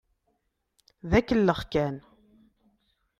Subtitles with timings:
[1.09, 1.95] D akellex kan.